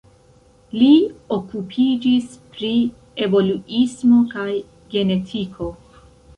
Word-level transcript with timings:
Li 0.77 0.87
okupiĝis 1.35 2.31
pri 2.55 2.73
evoluismo 3.27 4.25
kaj 4.35 4.51
genetiko. 4.97 5.73